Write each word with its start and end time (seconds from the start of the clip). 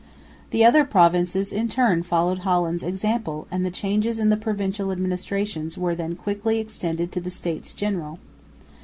The 0.49 0.65
other 0.65 0.83
provinces 0.83 1.53
in 1.53 1.67
turn 1.69 2.01
followed 2.01 2.39
Holland's 2.39 2.81
example; 2.81 3.45
and 3.51 3.63
the 3.63 3.69
changes 3.69 4.17
in 4.17 4.31
the 4.31 4.35
provincial 4.35 4.91
administrations 4.91 5.77
were 5.77 5.93
then 5.93 6.15
quickly 6.15 6.57
extended 6.57 7.11
to 7.11 7.21
the 7.21 7.29
States 7.29 7.71
General. 7.71 8.17